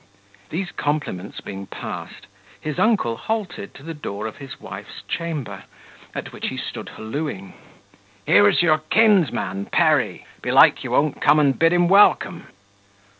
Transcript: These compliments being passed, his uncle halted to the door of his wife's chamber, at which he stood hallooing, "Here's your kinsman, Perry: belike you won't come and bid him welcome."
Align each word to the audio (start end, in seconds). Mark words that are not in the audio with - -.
These 0.49 0.71
compliments 0.71 1.41
being 1.41 1.67
passed, 1.67 2.25
his 2.59 2.79
uncle 2.79 3.17
halted 3.17 3.75
to 3.75 3.83
the 3.83 3.93
door 3.93 4.25
of 4.25 4.37
his 4.37 4.59
wife's 4.59 5.03
chamber, 5.07 5.65
at 6.15 6.33
which 6.33 6.47
he 6.47 6.57
stood 6.57 6.89
hallooing, 6.97 7.53
"Here's 8.25 8.63
your 8.63 8.79
kinsman, 8.89 9.67
Perry: 9.67 10.25
belike 10.41 10.83
you 10.83 10.89
won't 10.89 11.21
come 11.21 11.37
and 11.39 11.59
bid 11.59 11.71
him 11.71 11.87
welcome." 11.87 12.47